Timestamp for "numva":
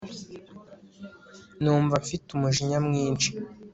1.61-1.95